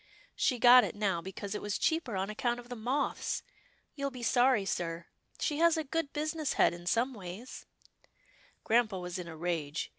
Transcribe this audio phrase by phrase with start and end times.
[0.35, 3.43] "She got it now, because it was cheaper on account of the moths—
[3.95, 5.05] you'll be sorry, sir.
[5.39, 7.67] She has a good business head in some ways
[8.63, 9.89] —"Grampa was in a rage.